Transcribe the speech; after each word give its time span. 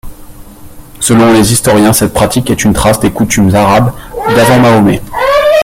Selon 0.99 1.31
les 1.31 1.53
historiens 1.53 1.93
cette 1.93 2.11
pratique 2.11 2.49
est 2.49 2.63
une 2.63 2.73
trace 2.73 2.99
des 2.99 3.11
coutumes 3.11 3.53
arabes 3.53 3.93
d'avant 4.35 4.57
Mahomet. 4.57 4.99